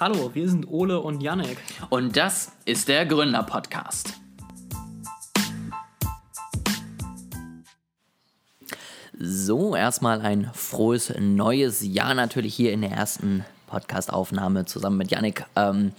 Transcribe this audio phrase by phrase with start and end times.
[0.00, 1.56] Hallo, wir sind Ole und Yannick.
[1.88, 4.14] Und das ist der Gründer-Podcast.
[9.16, 15.44] So, erstmal ein frohes neues Jahr natürlich hier in der ersten Podcast-Aufnahme zusammen mit Yannick.
[15.54, 15.92] Ähm,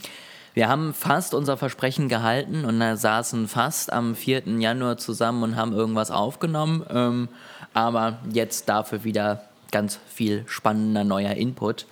[0.54, 4.60] wir haben fast unser Versprechen gehalten und saßen fast am 4.
[4.60, 6.86] Januar zusammen und haben irgendwas aufgenommen.
[6.90, 7.30] Ähm,
[7.74, 11.86] aber jetzt dafür wieder ganz viel spannender neuer Input.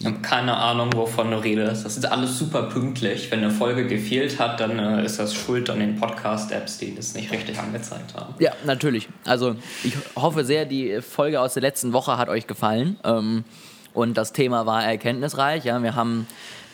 [0.00, 1.84] Ich habe keine Ahnung, wovon du redest.
[1.84, 3.30] Das ist alles super pünktlich.
[3.30, 7.12] Wenn eine Folge gefehlt hat, dann äh, ist das Schuld an den Podcast-Apps, die das
[7.12, 8.34] nicht richtig angezeigt haben.
[8.38, 9.10] Ja, natürlich.
[9.26, 12.98] Also ich hoffe sehr, die Folge aus der letzten Woche hat euch gefallen.
[13.04, 13.44] Ähm,
[13.92, 15.64] und das Thema war erkenntnisreich.
[15.64, 16.26] Ja, wir haben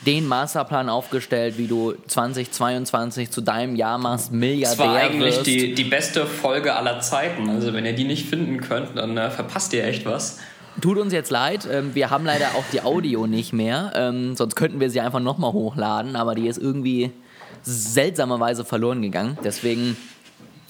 [0.07, 5.75] den Masterplan aufgestellt, wie du 2022 zu deinem Jahr machst, Milliardär Das war eigentlich die,
[5.75, 7.51] die beste Folge aller Zeiten.
[7.51, 10.39] Also wenn ihr die nicht finden könnt, dann äh, verpasst ihr echt was.
[10.81, 13.93] Tut uns jetzt leid, ähm, wir haben leider auch die Audio nicht mehr.
[13.95, 17.13] Ähm, sonst könnten wir sie einfach nochmal hochladen, aber die ist irgendwie
[17.63, 19.39] seltsamerweise verloren gegangen.
[19.43, 19.97] Deswegen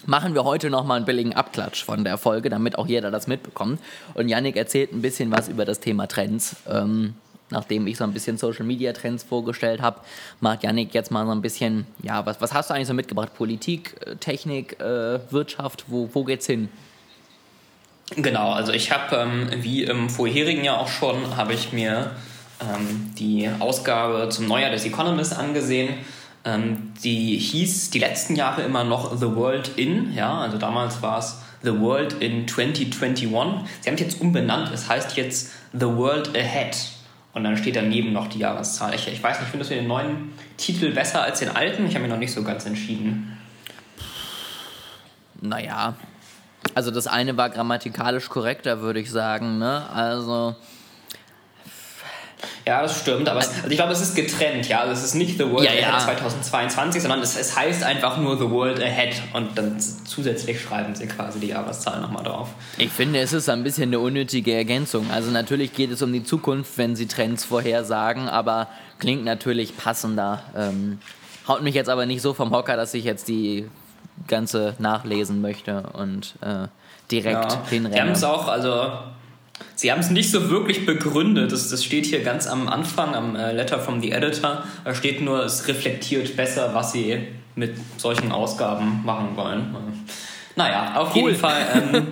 [0.07, 3.81] machen wir heute nochmal einen billigen Abklatsch von der Folge, damit auch jeder das mitbekommt.
[4.15, 6.57] Und Yannick erzählt ein bisschen was über das Thema Trends.
[6.69, 7.15] Ähm,
[7.51, 10.01] nachdem ich so ein bisschen Social Media Trends vorgestellt habe,
[10.41, 13.35] macht Yannick jetzt mal so ein bisschen, ja, was, was hast du eigentlich so mitgebracht?
[13.35, 16.69] Politik, äh, Technik, äh, Wirtschaft, wo, wo geht's hin?
[18.15, 22.13] Genau, also ich habe, ähm, wie im vorherigen Jahr auch schon, habe ich mir
[22.61, 25.95] ähm, die Ausgabe zum Neujahr des Economist angesehen.
[26.45, 31.19] Ähm, die hieß die letzten Jahre immer noch The World In, ja, also damals war
[31.19, 33.69] es The World in 2021.
[33.81, 36.77] Sie haben es jetzt umbenannt, es heißt jetzt The World Ahead.
[37.33, 38.95] Und dann steht daneben noch die Jahreszahl.
[38.95, 41.87] Ich, ich weiß nicht, findest du den neuen Titel besser als den alten?
[41.87, 43.37] Ich habe mich noch nicht so ganz entschieden.
[45.43, 45.97] Naja,
[46.77, 49.57] also das eine war grammatikalisch korrekter, würde ich sagen.
[49.57, 49.89] Ne?
[49.89, 50.55] Also
[52.67, 54.81] ja, das stimmt, aber es, also ich glaube, es ist getrennt, ja.
[54.81, 55.99] Also es ist nicht The World ja, Ahead ja.
[56.01, 61.07] 2022, sondern es, es, heißt einfach nur The World Ahead und dann zusätzlich schreiben sie
[61.07, 62.51] quasi die Jahreszahl nochmal drauf.
[62.77, 65.11] Ich finde, es ist ein bisschen eine unnötige Ergänzung.
[65.11, 68.69] Also natürlich geht es um die Zukunft, wenn sie Trends vorhersagen, aber
[68.99, 70.43] klingt natürlich passender.
[70.55, 70.99] Ähm,
[71.49, 73.67] haut mich jetzt aber nicht so vom Hocker, dass ich jetzt die
[74.27, 76.69] ganze nachlesen möchte und äh,
[77.11, 77.67] direkt ja.
[77.69, 77.95] hinrenne.
[77.95, 78.91] Wir haben es auch, also
[79.75, 81.53] Sie haben es nicht so wirklich begründet.
[81.53, 84.65] Das, das steht hier ganz am Anfang, am äh, Letter from the Editor.
[84.85, 89.75] Da steht nur, es reflektiert besser, was Sie mit solchen Ausgaben machen wollen.
[90.57, 91.31] Naja, auf cool.
[91.31, 91.63] jeden Fall.
[91.75, 92.07] Ähm,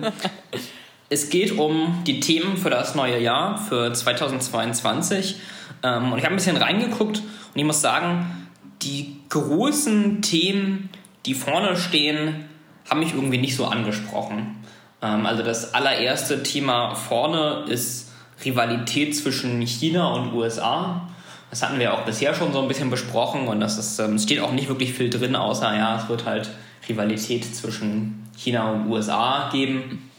[1.09, 5.35] es geht um die Themen für das neue Jahr, für 2022.
[5.83, 8.47] Ähm, und ich habe ein bisschen reingeguckt und ich muss sagen,
[8.81, 10.89] die großen Themen,
[11.25, 12.45] die vorne stehen,
[12.89, 14.57] haben mich irgendwie nicht so angesprochen.
[15.01, 18.11] Ähm, also das allererste Thema vorne ist
[18.43, 21.09] Rivalität zwischen China und USA.
[21.49, 24.39] Das hatten wir auch bisher schon so ein bisschen besprochen und das ist, ähm, steht
[24.39, 26.49] auch nicht wirklich viel drin, außer ja, es wird halt
[26.89, 30.09] Rivalität zwischen China und USA geben.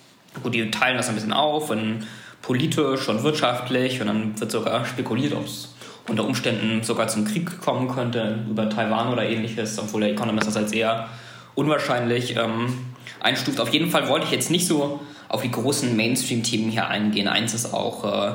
[0.42, 2.04] Gut, die teilen das ein bisschen auf, in
[2.42, 5.74] politisch und wirtschaftlich und dann wird sogar spekuliert, ob es
[6.08, 10.56] unter Umständen sogar zum Krieg kommen könnte über Taiwan oder ähnliches, obwohl der Economist das
[10.56, 11.08] als eher
[11.54, 12.72] unwahrscheinlich ähm,
[13.20, 13.60] einstuft.
[13.60, 17.28] Auf jeden Fall wollte ich jetzt nicht so auf die großen Mainstream-Themen hier eingehen.
[17.28, 18.32] Eins ist auch äh,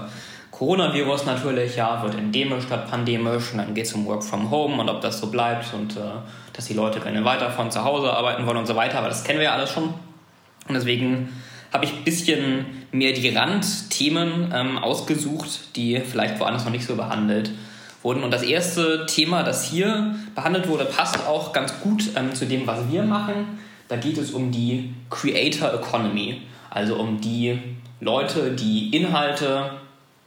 [0.51, 4.81] Coronavirus natürlich, ja, wird endemisch statt pandemisch und dann geht es um Work from Home
[4.81, 6.01] und ob das so bleibt und äh,
[6.53, 9.23] dass die Leute gerne weiter von zu Hause arbeiten wollen und so weiter, aber das
[9.23, 9.85] kennen wir ja alles schon.
[10.67, 11.29] Und deswegen
[11.71, 16.95] habe ich ein bisschen mehr die Randthemen ähm, ausgesucht, die vielleicht woanders noch nicht so
[16.95, 17.51] behandelt
[18.03, 18.23] wurden.
[18.23, 22.67] Und das erste Thema, das hier behandelt wurde, passt auch ganz gut ähm, zu dem,
[22.67, 23.59] was wir machen.
[23.87, 27.59] Da geht es um die Creator Economy, also um die
[27.99, 29.71] Leute, die Inhalte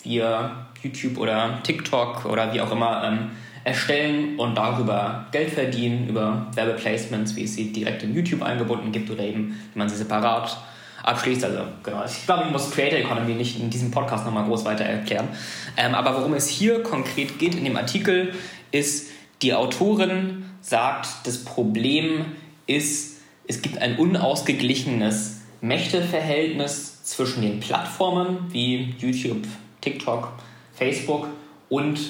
[0.02, 3.30] via YouTube oder TikTok oder wie auch immer ähm,
[3.64, 9.10] erstellen und darüber Geld verdienen, über Werbeplacements, wie es sie direkt in YouTube eingebunden gibt
[9.10, 10.58] oder eben, wie man sie separat
[11.04, 11.44] abschließt.
[11.44, 14.84] Also genau, ich glaube, ich muss Creator Economy nicht in diesem Podcast nochmal groß weiter
[14.84, 15.28] erklären.
[15.76, 18.34] Ähm, aber worum es hier konkret geht in dem Artikel,
[18.72, 19.10] ist,
[19.42, 22.24] die Autorin sagt, das Problem
[22.66, 29.46] ist, es gibt ein unausgeglichenes Mächteverhältnis zwischen den Plattformen wie YouTube,
[29.80, 30.32] TikTok,
[30.72, 31.28] Facebook
[31.68, 32.00] und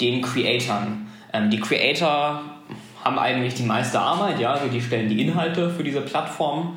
[0.00, 1.08] den Creatoren.
[1.32, 2.42] Ähm, die Creator
[3.02, 6.76] haben eigentlich die meiste Arbeit, ja, also die stellen die Inhalte für diese Plattform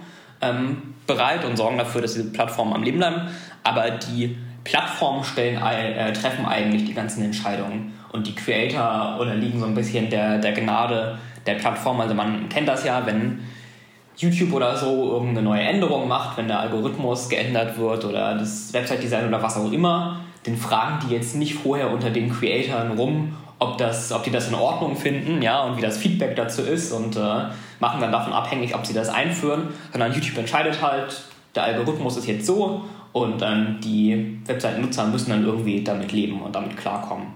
[0.49, 0.77] ähm,
[1.07, 3.21] bereit und sorgen dafür, dass diese Plattformen am Leben bleiben.
[3.63, 9.65] Aber die Plattformen stellen, äh, treffen eigentlich die ganzen Entscheidungen und die Creator unterliegen so
[9.65, 12.01] ein bisschen der, der Gnade der Plattform.
[12.01, 13.39] Also man kennt das ja, wenn
[14.17, 19.27] YouTube oder so irgendeine neue Änderung macht, wenn der Algorithmus geändert wird oder das Website-Design
[19.27, 23.77] oder was auch immer, dann fragen die jetzt nicht vorher unter den Creatoren rum, ob,
[23.77, 27.15] das, ob die das in Ordnung finden, ja, und wie das Feedback dazu ist und
[27.15, 27.45] äh,
[27.79, 29.69] machen dann davon abhängig, ob sie das einführen.
[29.91, 31.21] Sondern YouTube entscheidet halt,
[31.55, 36.53] der Algorithmus ist jetzt so und ähm, die Webseitennutzer müssen dann irgendwie damit leben und
[36.53, 37.27] damit klarkommen.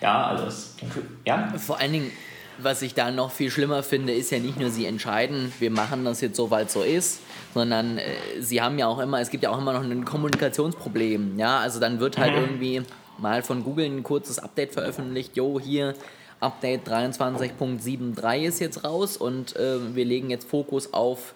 [0.00, 0.76] Ja, also es,
[1.24, 1.52] ja.
[1.58, 2.10] Vor allen Dingen,
[2.58, 6.04] was ich da noch viel schlimmer finde, ist ja nicht nur, sie entscheiden, wir machen
[6.04, 7.20] das jetzt so, weil es so ist,
[7.52, 8.04] sondern äh,
[8.40, 11.38] sie haben ja auch immer, es gibt ja auch immer noch ein Kommunikationsproblem.
[11.38, 12.40] Ja, also dann wird halt mhm.
[12.40, 12.82] irgendwie
[13.18, 15.94] mal von Google ein kurzes Update veröffentlicht, jo, hier
[16.40, 21.34] Update 23.73 ist jetzt raus und äh, wir legen jetzt Fokus auf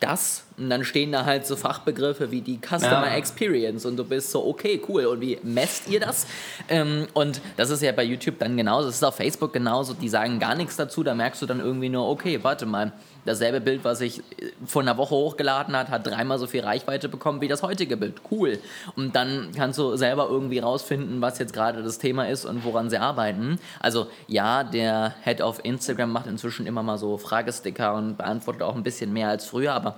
[0.00, 3.16] das und dann stehen da halt so Fachbegriffe wie die Customer ja.
[3.16, 5.04] Experience und du bist so, okay, cool.
[5.06, 6.26] Und wie messt ihr das?
[6.68, 10.08] Ähm, und das ist ja bei YouTube dann genauso, das ist auf Facebook genauso, die
[10.08, 12.92] sagen gar nichts dazu, da merkst du dann irgendwie nur, okay, warte mal,
[13.24, 14.22] dasselbe Bild, was ich äh,
[14.66, 18.20] vor einer Woche hochgeladen hat, hat dreimal so viel Reichweite bekommen wie das heutige Bild.
[18.30, 18.58] Cool.
[18.96, 22.90] Und dann kannst du selber irgendwie rausfinden, was jetzt gerade das Thema ist und woran
[22.90, 23.58] sie arbeiten.
[23.80, 28.74] Also ja, der Head of Instagram macht inzwischen immer mal so Fragesticker und beantwortet auch
[28.74, 29.96] ein bisschen mehr als früher, aber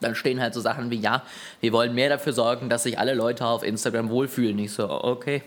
[0.00, 1.22] dann stehen halt so Sachen wie, ja,
[1.60, 4.58] wir wollen mehr dafür sorgen, dass sich alle Leute auf Instagram wohlfühlen.
[4.58, 5.42] Ich so, okay,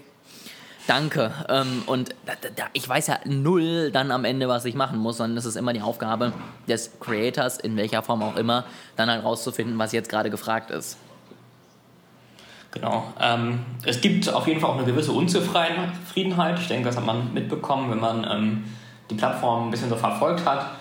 [0.87, 1.31] Danke.
[1.47, 5.17] Ähm, und da, da, ich weiß ja null dann am Ende, was ich machen muss,
[5.17, 6.33] sondern es ist immer die Aufgabe
[6.67, 8.65] des Creators, in welcher Form auch immer,
[8.95, 10.97] dann halt rauszufinden, was jetzt gerade gefragt ist.
[12.71, 13.13] Genau.
[13.21, 16.59] Ähm, es gibt auf jeden Fall auch eine gewisse Unzufriedenheit.
[16.59, 18.63] Ich denke, das hat man mitbekommen, wenn man ähm,
[19.09, 20.71] die Plattform ein bisschen so verfolgt hat.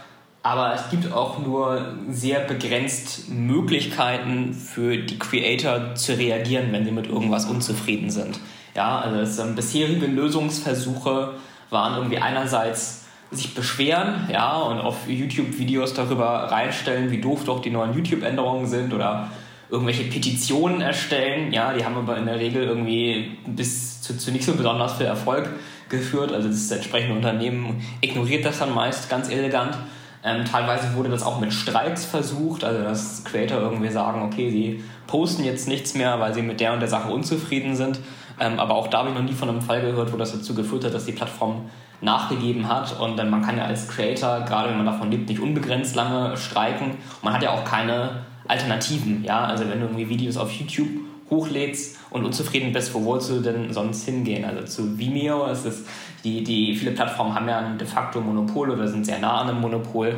[0.43, 6.91] Aber es gibt auch nur sehr begrenzt Möglichkeiten für die Creator zu reagieren, wenn sie
[6.91, 8.41] mit irgendwas unzufrieden sind.
[8.75, 11.35] Ja, also es, ähm, bisherige Lösungsversuche
[11.71, 17.61] waren irgendwie einerseits sich beschweren, ja, und auf YouTube Videos darüber reinstellen, wie doof doch
[17.61, 19.31] die neuen YouTube-Änderungen sind oder
[19.71, 24.45] irgendwelche Petitionen erstellen, ja, die haben aber in der Regel irgendwie bis zu, zu nicht
[24.45, 25.49] so besonders viel Erfolg
[25.89, 29.79] geführt, also das entsprechende Unternehmen ignoriert das dann meist ganz elegant.
[30.25, 34.85] Ähm, teilweise wurde das auch mit Streiks versucht, also dass Creator irgendwie sagen, okay, sie
[35.07, 37.99] posten jetzt nichts mehr, weil sie mit der und der Sache unzufrieden sind.
[38.41, 40.55] Ähm, aber auch da habe ich noch nie von einem Fall gehört, wo das dazu
[40.55, 41.71] geführt hat, dass die Plattform
[42.01, 42.99] nachgegeben hat.
[43.01, 46.37] Und äh, man kann ja als Creator, gerade wenn man davon lebt, nicht unbegrenzt lange
[46.37, 46.91] streiken.
[46.91, 49.25] Und man hat ja auch keine Alternativen.
[49.25, 49.45] Ja?
[49.45, 50.89] Also wenn du irgendwie Videos auf YouTube
[51.31, 54.45] hochlädst und unzufrieden bist, wo wolltest du denn sonst hingehen?
[54.45, 55.85] Also zu Vimeo ist es,
[56.25, 59.49] die, die viele Plattformen haben ja ein de facto Monopol oder sind sehr nah an
[59.49, 60.17] einem Monopol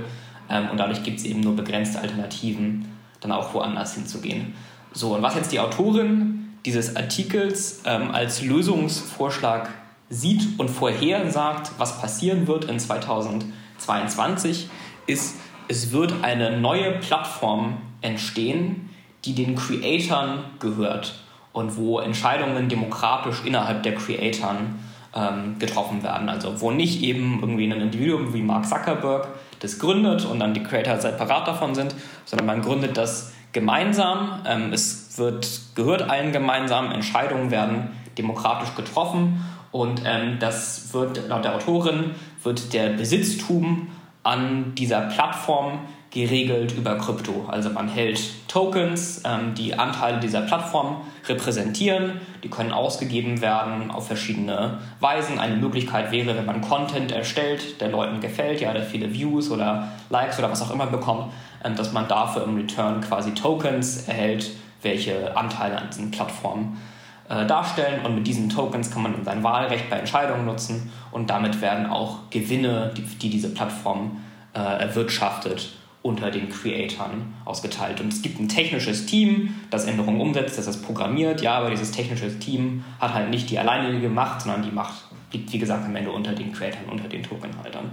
[0.51, 2.87] ähm, und dadurch gibt es eben nur begrenzte Alternativen,
[3.21, 4.55] dann auch woanders hinzugehen.
[4.93, 6.34] So, und was jetzt die Autorin
[6.65, 9.71] dieses Artikels ähm, als Lösungsvorschlag
[10.09, 14.69] sieht und vorhersagt, was passieren wird in 2022,
[15.07, 15.37] ist,
[15.69, 18.91] es wird eine neue Plattform entstehen,
[19.25, 21.15] die den Creatoren gehört
[21.53, 24.79] und wo Entscheidungen demokratisch innerhalb der Creatoren
[25.15, 26.29] ähm, getroffen werden.
[26.29, 29.29] Also wo nicht eben irgendwie ein Individuum wie Mark Zuckerberg
[29.65, 31.95] das gründet und dann die Creator separat davon sind,
[32.25, 34.43] sondern man gründet das gemeinsam.
[34.47, 37.89] Ähm, es wird, gehört allen gemeinsam, Entscheidungen werden
[38.19, 42.13] demokratisch getroffen und ähm, das wird laut der Autorin
[42.43, 43.89] wird der Besitztum
[44.23, 45.81] an dieser Plattform
[46.15, 47.45] geregelt über Krypto.
[47.49, 52.21] Also man hält Tokens, ähm, die Anteile dieser Plattform repräsentieren.
[52.45, 55.41] Die können ausgegeben werden auf verschiedene Weisen.
[55.41, 59.89] Eine Möglichkeit wäre, wenn man Content erstellt, der Leuten gefällt, ja, der viele Views oder
[60.09, 61.33] Likes oder was auch immer bekommt,
[61.65, 66.81] ähm, dass man dafür im Return quasi Tokens erhält, welche Anteile an diesen Plattformen
[67.29, 68.07] äh, darstellen.
[68.07, 72.31] Und mit diesen Tokens kann man sein Wahlrecht bei Entscheidungen nutzen und damit werden auch
[72.31, 74.19] Gewinne, die, die diese Plattform
[74.55, 75.73] äh, erwirtschaftet,
[76.05, 77.99] unter den Creatoren ausgeteilt.
[78.03, 81.93] Und es gibt ein technisches Team, das Änderungen umsetzt, das das programmiert, ja, aber dieses
[81.93, 85.97] technische Team hat halt nicht die alleinige Macht, sondern die Macht liegt, wie gesagt, am
[85.97, 87.91] Ende unter den Creatoren, unter den Tokenhaltern.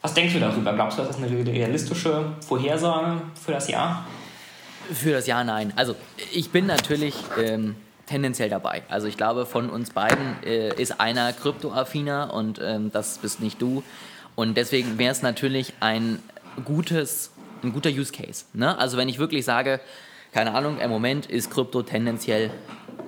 [0.00, 0.72] Was denkst du darüber?
[0.72, 4.06] Glaubst du, das ist eine realistische Vorhersage für das Jahr?
[4.90, 5.74] Für das Jahr nein.
[5.76, 5.96] Also
[6.32, 8.82] ich bin natürlich ähm, tendenziell dabei.
[8.88, 13.60] Also ich glaube, von uns beiden äh, ist einer kryptoaffiner und ähm, das bist nicht
[13.60, 13.82] du.
[14.36, 16.18] Und deswegen wäre es natürlich ein
[16.64, 17.30] gutes,
[17.62, 18.44] ein guter Use Case.
[18.52, 18.76] Ne?
[18.78, 19.80] Also wenn ich wirklich sage,
[20.32, 22.50] keine Ahnung, im Moment ist Krypto tendenziell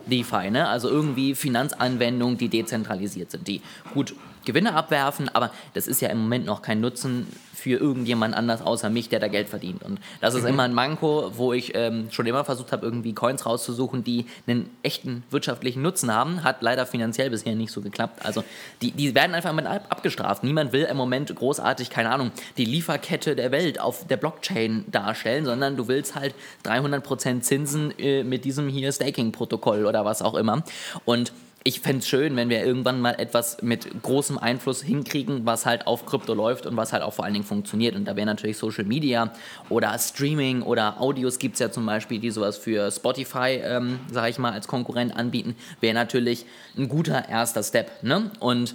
[0.07, 0.69] DeFi, ne?
[0.69, 3.63] also irgendwie Finanzanwendungen, die dezentralisiert sind, die
[3.95, 7.29] gut Gewinne abwerfen, aber das ist ja im Moment noch kein Nutzen
[7.63, 9.85] für irgendjemand anders außer mich, der da Geld verdient.
[9.85, 10.49] Und das ist mhm.
[10.49, 14.69] immer ein Manko, wo ich ähm, schon immer versucht habe, irgendwie Coins rauszusuchen, die einen
[14.83, 16.43] echten wirtschaftlichen Nutzen haben.
[16.43, 18.25] Hat leider finanziell bisher nicht so geklappt.
[18.25, 18.43] Also
[18.81, 20.43] die, die werden einfach mit abgestraft.
[20.43, 25.45] Niemand will im Moment großartig, keine Ahnung, die Lieferkette der Welt auf der Blockchain darstellen,
[25.45, 30.65] sondern du willst halt 300% Zinsen äh, mit diesem hier Staking-Protokoll oder was auch immer.
[31.05, 31.33] Und
[31.65, 35.87] ich fände es schön, wenn wir irgendwann mal etwas mit großem Einfluss hinkriegen, was halt
[35.87, 37.95] auf Krypto läuft und was halt auch vor allen Dingen funktioniert.
[37.95, 39.33] Und da wäre natürlich Social Media
[39.69, 44.31] oder Streaming oder Audios gibt es ja zum Beispiel, die sowas für Spotify, ähm, sage
[44.31, 48.03] ich mal, als Konkurrent anbieten, wäre natürlich ein guter erster Step.
[48.03, 48.31] Ne?
[48.41, 48.75] Und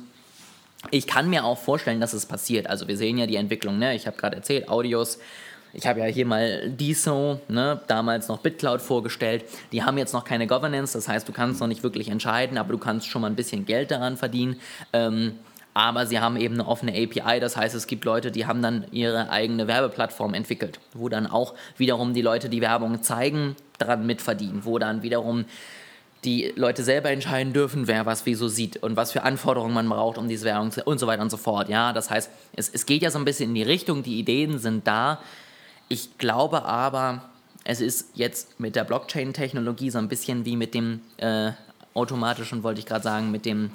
[0.91, 2.67] ich kann mir auch vorstellen, dass es passiert.
[2.67, 3.79] Also wir sehen ja die Entwicklung.
[3.79, 3.95] Ne?
[3.95, 5.19] Ich habe gerade erzählt, Audios
[5.77, 9.45] ich habe ja hier mal DISO, ne, damals noch BitCloud vorgestellt.
[9.71, 12.71] Die haben jetzt noch keine Governance, das heißt, du kannst noch nicht wirklich entscheiden, aber
[12.71, 14.59] du kannst schon mal ein bisschen Geld daran verdienen.
[14.91, 15.33] Ähm,
[15.75, 18.85] aber sie haben eben eine offene API, das heißt, es gibt Leute, die haben dann
[18.91, 24.65] ihre eigene Werbeplattform entwickelt, wo dann auch wiederum die Leute, die Werbung zeigen, daran mitverdienen,
[24.65, 25.45] wo dann wiederum
[26.23, 30.17] die Leute selber entscheiden dürfen, wer was wieso sieht und was für Anforderungen man braucht,
[30.17, 31.69] um diese Werbung zu, und so weiter und so fort.
[31.69, 34.57] Ja, das heißt, es, es geht ja so ein bisschen in die Richtung, die Ideen
[34.57, 35.19] sind da,
[35.89, 37.21] ich glaube aber,
[37.63, 41.51] es ist jetzt mit der Blockchain-Technologie so ein bisschen wie mit dem äh,
[41.93, 43.71] automatischen, wollte ich gerade sagen, mit dem,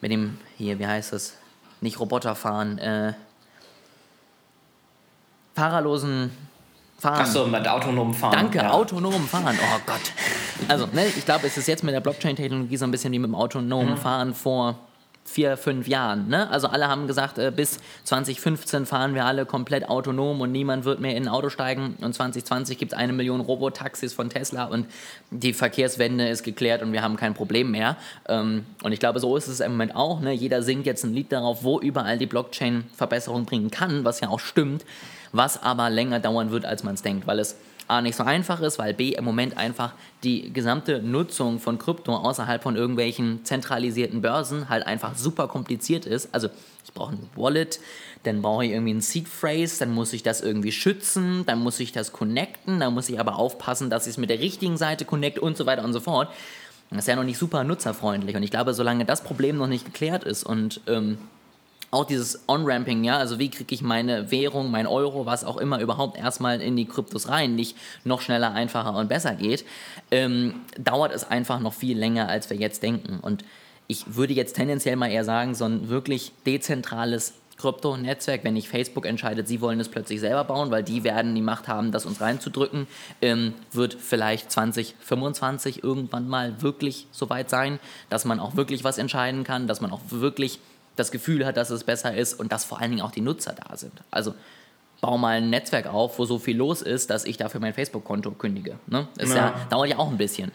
[0.00, 1.34] mit dem, hier, wie heißt das?
[1.80, 3.12] Nicht Roboterfahren, äh,
[5.54, 6.30] fahrerlosen
[6.98, 7.20] Fahren.
[7.20, 8.32] Achso, mit autonomem Fahren.
[8.32, 8.70] Danke, ja.
[8.70, 9.56] autonomem Fahren.
[9.56, 10.00] Oh Gott.
[10.66, 13.28] Also, ne, ich glaube, es ist jetzt mit der Blockchain-Technologie so ein bisschen wie mit
[13.28, 13.98] dem autonomen mhm.
[13.98, 14.76] Fahren vor
[15.28, 16.28] vier, fünf Jahren.
[16.28, 16.48] Ne?
[16.50, 21.00] Also alle haben gesagt, äh, bis 2015 fahren wir alle komplett autonom und niemand wird
[21.00, 21.96] mehr in ein Auto steigen.
[22.00, 24.86] Und 2020 gibt es eine Million Robotaxis von Tesla und
[25.30, 27.96] die Verkehrswende ist geklärt und wir haben kein Problem mehr.
[28.28, 30.20] Ähm, und ich glaube, so ist es im Moment auch.
[30.20, 30.32] Ne?
[30.32, 34.28] Jeder singt jetzt ein Lied darauf, wo überall die Blockchain Verbesserung bringen kann, was ja
[34.28, 34.84] auch stimmt,
[35.32, 37.56] was aber länger dauern wird, als man es denkt, weil es
[37.88, 42.14] A nicht so einfach ist, weil B im Moment einfach die gesamte Nutzung von Krypto
[42.14, 46.28] außerhalb von irgendwelchen zentralisierten Börsen halt einfach super kompliziert ist.
[46.32, 46.48] Also
[46.84, 47.80] ich brauche ein Wallet,
[48.24, 51.80] dann brauche ich irgendwie ein Seed Phrase, dann muss ich das irgendwie schützen, dann muss
[51.80, 55.06] ich das connecten, dann muss ich aber aufpassen, dass ich es mit der richtigen Seite
[55.06, 56.28] connect und so weiter und so fort.
[56.90, 59.84] Das ist ja noch nicht super nutzerfreundlich und ich glaube, solange das Problem noch nicht
[59.84, 61.18] geklärt ist und ähm,
[61.90, 65.80] auch dieses On-Ramping, ja, also wie kriege ich meine Währung, mein Euro, was auch immer
[65.80, 69.64] überhaupt erstmal in die Kryptos rein, nicht noch schneller, einfacher und besser geht,
[70.10, 73.20] ähm, dauert es einfach noch viel länger, als wir jetzt denken.
[73.20, 73.44] Und
[73.86, 79.04] ich würde jetzt tendenziell mal eher sagen, so ein wirklich dezentrales Krypto-Netzwerk, wenn nicht Facebook
[79.04, 82.20] entscheidet, sie wollen es plötzlich selber bauen, weil die werden die Macht haben, das uns
[82.20, 82.86] reinzudrücken,
[83.20, 87.80] ähm, wird vielleicht 2025 irgendwann mal wirklich soweit sein,
[88.10, 90.60] dass man auch wirklich was entscheiden kann, dass man auch wirklich
[90.98, 93.54] das Gefühl hat, dass es besser ist und dass vor allen Dingen auch die Nutzer
[93.54, 93.92] da sind.
[94.10, 94.34] Also
[95.00, 98.32] bau mal ein Netzwerk auf, wo so viel los ist, dass ich dafür mein Facebook-Konto
[98.32, 98.78] kündige.
[98.86, 99.08] Ne?
[99.16, 99.36] Das ja.
[99.36, 100.52] Ja, dauert ja auch ein bisschen.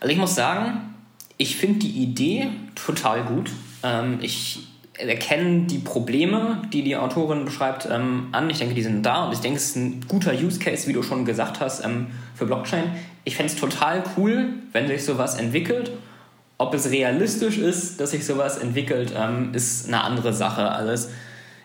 [0.00, 0.94] Also ich muss sagen,
[1.36, 3.50] ich finde die Idee total gut.
[3.82, 8.48] Ähm, ich erkenne die Probleme, die die Autorin beschreibt, ähm, an.
[8.48, 10.92] Ich denke, die sind da und ich denke, es ist ein guter Use Case, wie
[10.92, 12.92] du schon gesagt hast, ähm, für Blockchain.
[13.24, 15.90] Ich fände es total cool, wenn sich sowas entwickelt
[16.58, 20.70] ob es realistisch ist, dass sich sowas entwickelt, ähm, ist eine andere Sache.
[20.70, 21.08] Also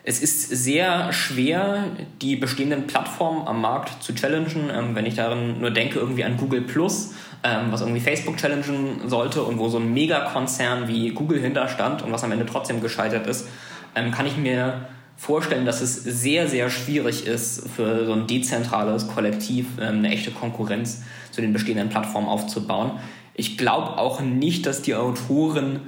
[0.04, 1.86] es, ist sehr schwer,
[2.22, 4.70] die bestehenden Plattformen am Markt zu challengen.
[4.74, 9.08] Ähm, wenn ich darin nur denke, irgendwie an Google Plus, ähm, was irgendwie Facebook challengen
[9.08, 13.28] sollte und wo so ein Megakonzern wie Google hinterstand und was am Ende trotzdem gescheitert
[13.28, 13.48] ist,
[13.94, 14.86] kann ich mir
[15.18, 21.04] vorstellen, dass es sehr, sehr schwierig ist, für so ein dezentrales Kollektiv eine echte Konkurrenz
[21.32, 22.92] zu den bestehenden Plattformen aufzubauen
[23.42, 25.80] ich glaube auch nicht, dass die Autorin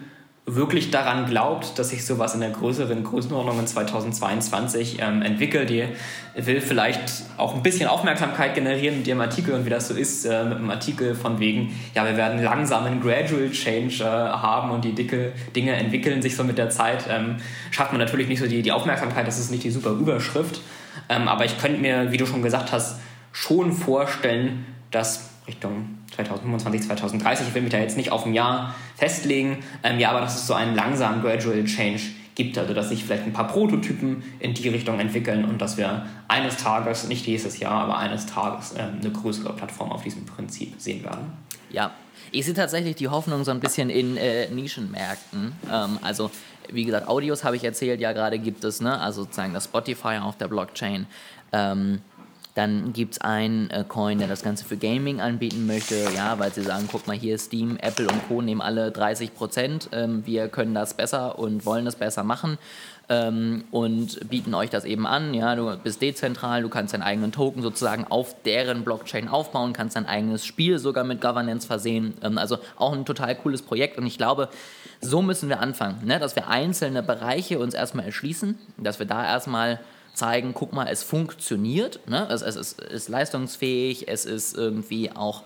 [0.47, 5.69] wirklich daran glaubt, dass sich sowas in der größeren Größenordnung in 2022 ähm, entwickelt.
[5.69, 5.85] Die
[6.35, 10.25] will vielleicht auch ein bisschen Aufmerksamkeit generieren mit ihrem Artikel und wie das so ist
[10.25, 14.71] äh, mit einem Artikel von wegen, ja, wir werden langsam einen Gradual Change äh, haben
[14.71, 17.05] und die dicke Dinge entwickeln sich so mit der Zeit.
[17.07, 17.35] Ähm,
[17.69, 20.59] schafft man natürlich nicht so die, die Aufmerksamkeit, das ist nicht die super Überschrift.
[21.07, 22.99] Ähm, aber ich könnte mir, wie du schon gesagt hast,
[23.31, 27.47] schon vorstellen, dass Richtung 2025, 2030.
[27.47, 29.63] Ich will mich da jetzt nicht auf ein Jahr festlegen.
[29.83, 32.01] Ähm, ja, aber dass es so einen langsamen Gradual Change
[32.35, 36.05] gibt, also dass sich vielleicht ein paar Prototypen in die Richtung entwickeln und dass wir
[36.27, 40.73] eines Tages, nicht dieses Jahr, aber eines Tages ähm, eine größere Plattform auf diesem Prinzip
[40.79, 41.31] sehen werden.
[41.69, 41.91] Ja,
[42.31, 45.53] ich sehe tatsächlich die Hoffnung so ein bisschen in äh, Nischenmärkten.
[45.71, 46.31] Ähm, also
[46.71, 48.99] wie gesagt, Audios habe ich erzählt, ja gerade gibt es, ne?
[48.99, 51.05] also sozusagen das Spotify auf der Blockchain.
[51.51, 52.01] Ähm,
[52.55, 56.53] dann gibt es einen äh, Coin, der das Ganze für Gaming anbieten möchte, ja, weil
[56.53, 58.41] sie sagen, guck mal, hier Steam, Apple und Co.
[58.41, 59.89] nehmen alle 30 Prozent.
[59.91, 62.59] Ähm, wir können das besser und wollen das besser machen
[63.09, 65.33] ähm, und bieten euch das eben an.
[65.33, 69.95] Ja, du bist dezentral, du kannst deinen eigenen Token sozusagen auf deren Blockchain aufbauen, kannst
[69.95, 72.13] dein eigenes Spiel sogar mit Governance versehen.
[72.21, 74.49] Ähm, also auch ein total cooles Projekt und ich glaube,
[75.01, 76.19] so müssen wir anfangen, ne?
[76.19, 79.79] dass wir einzelne Bereiche uns erstmal erschließen, dass wir da erstmal
[80.13, 82.27] zeigen, guck mal, es funktioniert, ne?
[82.29, 85.43] es, es, es ist leistungsfähig, es ist irgendwie auch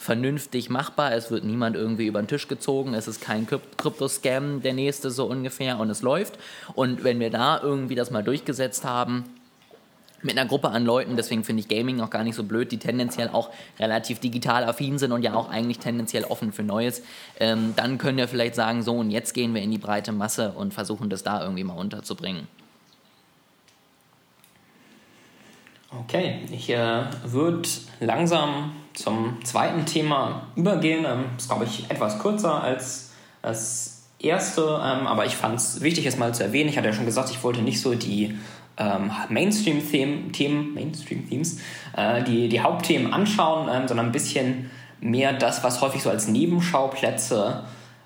[0.00, 1.12] vernünftig machbar.
[1.12, 2.94] Es wird niemand irgendwie über den Tisch gezogen.
[2.94, 6.38] Es ist kein Kryptoscam der nächste so ungefähr und es läuft.
[6.74, 9.24] Und wenn wir da irgendwie das mal durchgesetzt haben,
[10.22, 12.78] mit einer Gruppe an Leuten, deswegen finde ich Gaming auch gar nicht so blöd, die
[12.78, 17.02] tendenziell auch relativ digital affin sind und ja auch eigentlich tendenziell offen für Neues,
[17.38, 20.52] ähm, dann können wir vielleicht sagen, so und jetzt gehen wir in die breite Masse
[20.52, 22.48] und versuchen das da irgendwie mal unterzubringen.
[25.98, 27.68] Okay, ich äh, würde
[27.98, 31.04] langsam zum zweiten Thema übergehen.
[31.04, 36.06] Ähm, ist, glaube ich, etwas kürzer als das erste, ähm, aber ich fand es wichtig,
[36.06, 36.68] es mal zu erwähnen.
[36.68, 38.38] Ich hatte ja schon gesagt, ich wollte nicht so die
[38.76, 41.58] ähm, Mainstream-Themen, Mainstream-Themes,
[41.96, 44.70] äh, die, die Hauptthemen anschauen, ähm, sondern ein bisschen
[45.00, 47.64] mehr das, was häufig so als Nebenschauplätze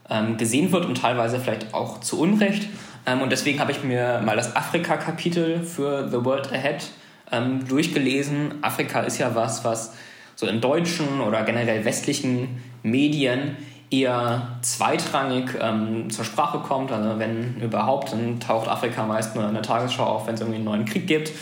[0.09, 2.67] ähm, gesehen wird und teilweise vielleicht auch zu Unrecht.
[3.05, 6.85] Ähm, und deswegen habe ich mir mal das Afrika-Kapitel für The World Ahead
[7.31, 8.63] ähm, durchgelesen.
[8.63, 9.95] Afrika ist ja was, was
[10.37, 13.57] so in deutschen oder generell westlichen Medien
[13.91, 16.91] eher zweitrangig ähm, zur Sprache kommt.
[16.91, 20.57] Also wenn überhaupt, dann taucht Afrika meist nur in der Tagesschau auf, wenn es irgendwie
[20.57, 21.33] einen neuen Krieg gibt.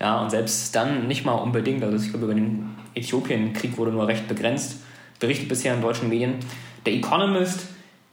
[0.00, 1.82] Ja, und selbst dann nicht mal unbedingt.
[1.82, 4.76] Also ich glaube, über den Äthiopien-Krieg wurde nur recht begrenzt
[5.22, 6.34] berichtet bisher in deutschen Medien.
[6.84, 7.68] Der Economist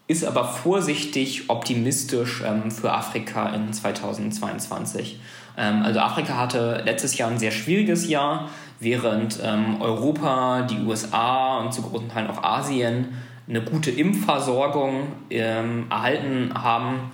[0.08, 5.20] ist aber vorsichtig optimistisch ähm, für Afrika in 2022.
[5.60, 8.50] Ähm, also Afrika hatte letztes Jahr ein sehr schwieriges Jahr,
[8.80, 13.10] während ähm, Europa, die USA und zu großen Teilen auch Asien
[13.48, 17.12] eine gute Impfversorgung ähm, erhalten haben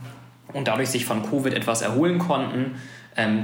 [0.53, 2.75] und dadurch sich von Covid etwas erholen konnten,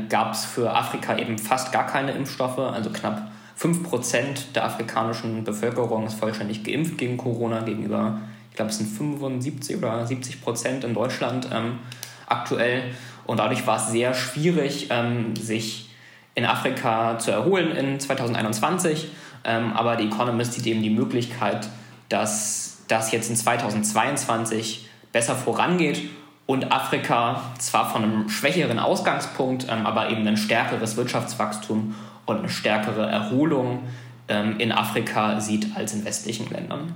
[0.09, 6.05] gab es für Afrika eben fast gar keine Impfstoffe, also knapp 5% der afrikanischen Bevölkerung
[6.05, 8.19] ist vollständig geimpft gegen Corona gegenüber,
[8.51, 11.79] ich glaube, es sind 75 oder 70 Prozent in Deutschland ähm,
[12.27, 12.83] aktuell.
[13.25, 15.89] Und dadurch war es sehr schwierig, ähm, sich
[16.35, 19.09] in Afrika zu erholen in 2021.
[19.43, 21.67] Ähm, aber die Economist sieht eben die Möglichkeit,
[22.09, 26.01] dass das jetzt in 2022 besser vorangeht
[26.45, 32.49] und Afrika zwar von einem schwächeren Ausgangspunkt, ähm, aber eben ein stärkeres Wirtschaftswachstum und eine
[32.49, 33.83] stärkere Erholung
[34.27, 36.95] ähm, in Afrika sieht als in westlichen Ländern.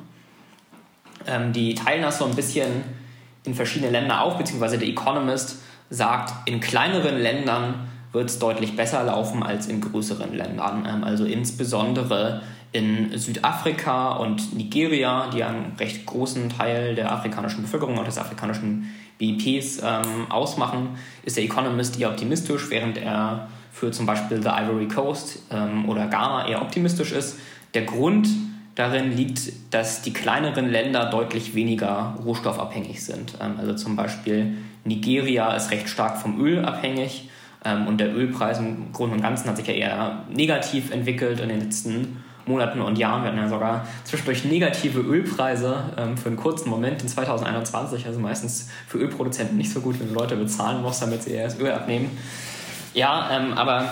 [1.27, 2.83] Ähm, die teilen das so ein bisschen
[3.43, 5.57] in verschiedene Länder auf, beziehungsweise der Economist
[5.89, 10.87] sagt, in kleineren Ländern wird es deutlich besser laufen als in größeren Ländern.
[10.87, 17.97] Ähm, also insbesondere in Südafrika und Nigeria, die einen recht großen Teil der afrikanischen Bevölkerung
[17.97, 24.05] und des afrikanischen BIPs ähm, ausmachen, ist der Economist eher optimistisch, während er für zum
[24.05, 27.39] Beispiel The Ivory Coast ähm, oder Ghana eher optimistisch ist.
[27.73, 28.27] Der Grund
[28.75, 33.35] darin liegt, dass die kleineren Länder deutlich weniger rohstoffabhängig sind.
[33.41, 37.29] Ähm, also zum Beispiel Nigeria ist recht stark vom Öl abhängig
[37.63, 41.49] ähm, und der Ölpreis im Grunde und Ganzen hat sich ja eher negativ entwickelt in
[41.49, 43.23] den letzten Monaten und Jahren.
[43.23, 48.05] Wir hatten ja sogar zwischendurch negative Ölpreise ähm, für einen kurzen Moment in 2021.
[48.05, 51.59] Also meistens für Ölproduzenten nicht so gut, wenn du Leute bezahlen musst, damit sie erst
[51.59, 52.15] Öl abnehmen.
[52.93, 53.89] Ja, aber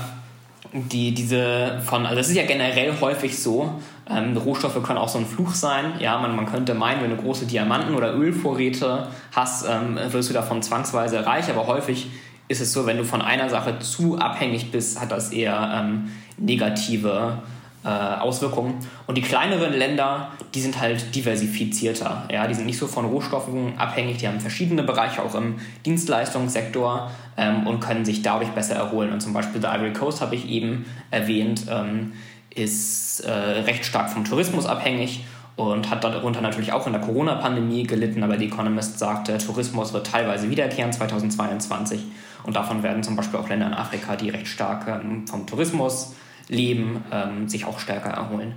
[0.73, 5.19] die, diese von, also es ist ja generell häufig so, ähm, Rohstoffe können auch so
[5.19, 5.93] ein Fluch sein.
[5.99, 10.33] Ja, man, man könnte meinen, wenn du große Diamanten- oder Ölvorräte hast, ähm, wirst du
[10.33, 12.07] davon zwangsweise reich, aber häufig
[12.47, 16.11] ist es so, wenn du von einer Sache zu abhängig bist, hat das eher ähm,
[16.37, 17.43] negative
[17.83, 18.75] äh, Auswirkungen.
[19.07, 22.27] Und die kleineren Länder, die sind halt diversifizierter.
[22.31, 22.47] Ja?
[22.47, 27.67] Die sind nicht so von Rohstoffen abhängig, die haben verschiedene Bereiche auch im Dienstleistungssektor ähm,
[27.67, 29.11] und können sich dadurch besser erholen.
[29.11, 32.13] Und zum Beispiel der Ivory Coast habe ich eben erwähnt, ähm,
[32.55, 37.83] ist äh, recht stark vom Tourismus abhängig und hat darunter natürlich auch in der Corona-Pandemie
[37.83, 42.03] gelitten, aber die Economist sagt, der Tourismus wird teilweise wiederkehren 2022
[42.43, 46.15] und davon werden zum Beispiel auch Länder in Afrika, die recht stark ähm, vom Tourismus
[46.47, 48.53] leben, ähm, sich auch stärker erholen.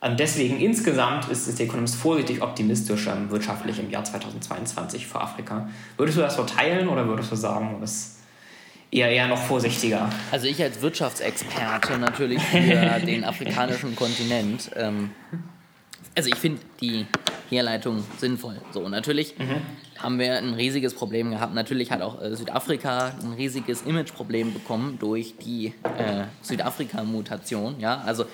[0.00, 5.20] Und deswegen insgesamt ist, ist der Economist vorsichtig optimistisch ähm, wirtschaftlich im Jahr 2022 für
[5.20, 5.68] Afrika.
[5.96, 8.18] Würdest du das so teilen oder würdest du sagen, bist
[8.90, 10.10] eher, eher noch vorsichtiger?
[10.32, 14.70] Also ich als Wirtschaftsexperte natürlich für den afrikanischen Kontinent.
[14.74, 15.10] Ähm,
[16.16, 17.06] also ich finde die
[17.52, 18.56] Herleitung sinnvoll.
[18.72, 20.02] So, natürlich mhm.
[20.02, 21.54] haben wir ein riesiges Problem gehabt.
[21.54, 27.78] Natürlich hat auch äh, Südafrika ein riesiges Imageproblem bekommen durch die äh, Südafrika-Mutation.
[27.78, 28.02] Ja?
[28.06, 28.24] Also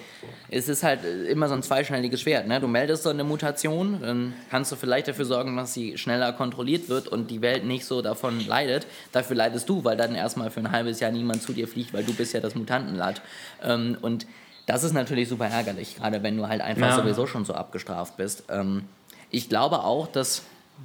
[0.48, 2.46] es ist halt äh, immer so ein zweischneidiges Schwert.
[2.46, 2.60] Ne?
[2.60, 6.88] Du meldest so eine Mutation, dann kannst du vielleicht dafür sorgen, dass sie schneller kontrolliert
[6.88, 8.86] wird und die Welt nicht so davon leidet.
[9.12, 12.04] Dafür leidest du, weil dann erstmal für ein halbes Jahr niemand zu dir fliegt, weil
[12.04, 13.20] du bist ja das Mutantenland.
[13.62, 14.26] Ähm, und
[14.68, 16.96] das ist natürlich super ärgerlich, gerade wenn du halt einfach ja.
[16.96, 18.44] sowieso schon so abgestraft bist.
[18.50, 18.84] Ähm,
[19.30, 20.42] ich glaube auch, dass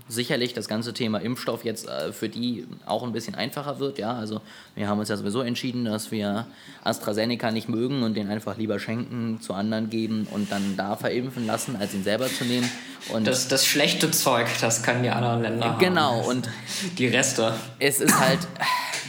[0.08, 4.00] sicherlich das ganze Thema Impfstoff jetzt äh, für die auch ein bisschen einfacher wird.
[4.00, 4.42] Ja, also
[4.76, 6.48] wir haben uns ja sowieso entschieden, dass wir
[6.84, 11.46] AstraZeneca nicht mögen und den einfach lieber schenken, zu anderen geben und dann da verimpfen
[11.46, 12.70] lassen, als ihn selber zu nehmen.
[13.14, 16.28] Und das, das schlechte Zeug, das können die anderen Länder genau, haben.
[16.28, 16.50] und
[16.98, 17.54] die Reste.
[17.80, 18.40] Es ist halt,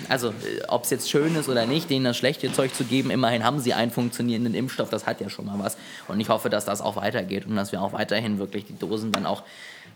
[0.09, 0.33] also
[0.69, 3.61] ob es jetzt schön ist oder nicht, denen das schlechte Zeug zu geben, immerhin haben
[3.61, 5.77] sie einen funktionierenden Impfstoff, das hat ja schon mal was.
[6.09, 9.13] Und ich hoffe, dass das auch weitergeht und dass wir auch weiterhin wirklich die Dosen
[9.13, 9.43] dann auch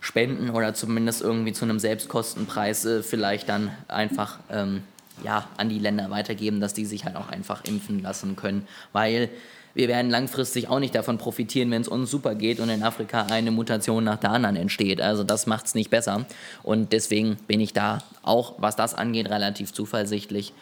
[0.01, 4.83] spenden oder zumindest irgendwie zu einem Selbstkostenpreis äh, vielleicht dann einfach ähm,
[5.25, 8.67] ja, an die Länder weitergeben, dass die sich halt auch einfach impfen lassen können.
[8.93, 9.31] Weil
[9.79, 13.27] wir werden langfristig auch nicht davon profitieren, wenn es uns super geht und in Afrika
[13.31, 15.01] eine Mutation nach der anderen entsteht.
[15.01, 16.27] Also das macht es nicht besser.
[16.65, 20.53] Und deswegen bin ich da auch, was das angeht, relativ zuversichtlich.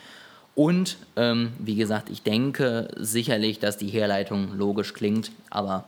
[0.55, 5.85] Und ähm, wie gesagt, ich denke sicherlich, dass die Herleitung logisch klingt, aber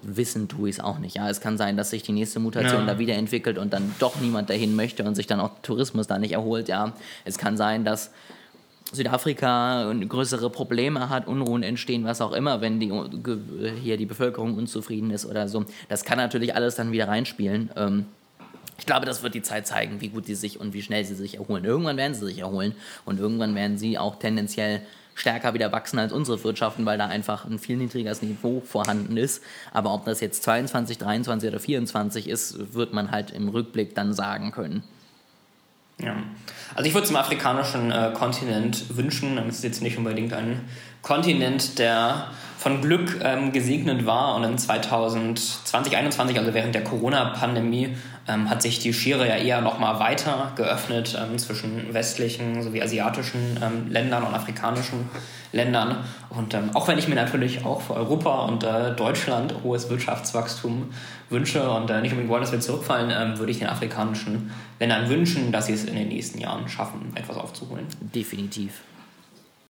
[0.00, 1.16] wissen tue ich es auch nicht.
[1.16, 2.94] Ja, es kann sein, dass sich die nächste Mutation ja.
[2.94, 6.18] da wieder entwickelt und dann doch niemand dahin möchte und sich dann auch Tourismus da
[6.18, 6.68] nicht erholt.
[6.68, 6.94] Ja,
[7.26, 8.10] es kann sein, dass
[8.94, 12.92] Südafrika größere Probleme hat, Unruhen entstehen, was auch immer, wenn die,
[13.82, 15.64] hier die Bevölkerung unzufrieden ist oder so.
[15.88, 17.70] Das kann natürlich alles dann wieder reinspielen.
[17.76, 18.06] Ähm,
[18.78, 21.14] ich glaube, das wird die Zeit zeigen, wie gut die sich und wie schnell sie
[21.14, 21.64] sich erholen.
[21.64, 24.82] Irgendwann werden sie sich erholen und irgendwann werden sie auch tendenziell
[25.14, 29.42] stärker wieder wachsen als unsere Wirtschaften, weil da einfach ein viel niedrigeres Niveau vorhanden ist.
[29.72, 34.12] Aber ob das jetzt 22, 23 oder 24 ist, wird man halt im Rückblick dann
[34.12, 34.82] sagen können.
[36.04, 36.16] Ja.
[36.74, 40.60] Also ich würde zum afrikanischen äh, Kontinent wünschen, es ist jetzt nicht unbedingt ein
[41.04, 47.94] Kontinent, der von Glück ähm, gesegnet war und in 2020, 2021, also während der Corona-Pandemie,
[48.26, 53.60] ähm, hat sich die Schere ja eher nochmal weiter geöffnet ähm, zwischen westlichen sowie asiatischen
[53.62, 55.10] ähm, Ländern und afrikanischen
[55.52, 55.98] Ländern.
[56.30, 60.88] Und ähm, auch wenn ich mir natürlich auch für Europa und äh, Deutschland hohes Wirtschaftswachstum
[61.28, 65.10] wünsche und äh, nicht unbedingt wollen, dass wir zurückfallen, ähm, würde ich den afrikanischen Ländern
[65.10, 67.84] wünschen, dass sie es in den nächsten Jahren schaffen, etwas aufzuholen.
[68.00, 68.80] Definitiv.